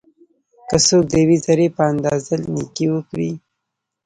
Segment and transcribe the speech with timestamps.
[0.69, 3.31] که څوک د یوې ذري په اندازه نيکي وکړي؛